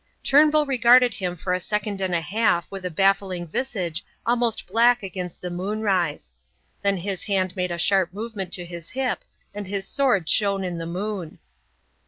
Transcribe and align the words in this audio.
Turnbull 0.23 0.65
regarded 0.65 1.13
him 1.13 1.35
for 1.37 1.53
a 1.53 1.59
second 1.59 2.01
and 2.01 2.15
a 2.15 2.21
half 2.21 2.71
with 2.71 2.83
a 2.85 2.89
baffling 2.89 3.45
visage 3.45 4.03
almost 4.25 4.65
black 4.65 5.03
against 5.03 5.43
the 5.43 5.51
moonrise; 5.51 6.33
then 6.81 6.97
his 6.97 7.25
hand 7.25 7.55
made 7.55 7.69
a 7.69 7.77
sharp 7.77 8.11
movement 8.11 8.51
to 8.53 8.65
his 8.65 8.89
hip 8.89 9.23
and 9.53 9.67
his 9.67 9.87
sword 9.87 10.27
shone 10.27 10.63
in 10.63 10.79
the 10.79 10.87
moon. 10.87 11.37